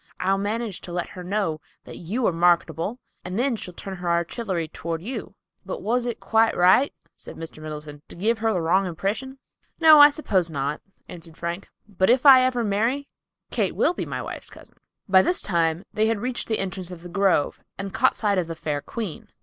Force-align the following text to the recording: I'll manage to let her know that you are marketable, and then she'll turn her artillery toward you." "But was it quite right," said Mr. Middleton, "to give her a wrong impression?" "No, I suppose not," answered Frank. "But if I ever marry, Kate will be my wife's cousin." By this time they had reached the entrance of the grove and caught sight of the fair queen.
I'll 0.19 0.39
manage 0.39 0.81
to 0.81 0.91
let 0.91 1.09
her 1.09 1.23
know 1.23 1.61
that 1.83 1.97
you 1.97 2.25
are 2.25 2.31
marketable, 2.33 2.97
and 3.23 3.37
then 3.37 3.55
she'll 3.55 3.75
turn 3.75 3.97
her 3.97 4.09
artillery 4.09 4.67
toward 4.67 5.03
you." 5.03 5.35
"But 5.63 5.83
was 5.83 6.07
it 6.07 6.19
quite 6.19 6.57
right," 6.57 6.91
said 7.15 7.35
Mr. 7.35 7.61
Middleton, 7.61 8.01
"to 8.07 8.15
give 8.15 8.39
her 8.39 8.47
a 8.47 8.59
wrong 8.59 8.87
impression?" 8.87 9.37
"No, 9.79 9.99
I 10.01 10.09
suppose 10.09 10.49
not," 10.49 10.81
answered 11.07 11.37
Frank. 11.37 11.69
"But 11.87 12.09
if 12.09 12.25
I 12.25 12.41
ever 12.41 12.63
marry, 12.63 13.09
Kate 13.51 13.75
will 13.75 13.93
be 13.93 14.07
my 14.07 14.23
wife's 14.23 14.49
cousin." 14.49 14.77
By 15.07 15.21
this 15.21 15.39
time 15.39 15.85
they 15.93 16.07
had 16.07 16.17
reached 16.19 16.47
the 16.47 16.57
entrance 16.57 16.89
of 16.89 17.03
the 17.03 17.07
grove 17.07 17.59
and 17.77 17.93
caught 17.93 18.15
sight 18.15 18.39
of 18.39 18.47
the 18.47 18.55
fair 18.55 18.81
queen. 18.81 19.27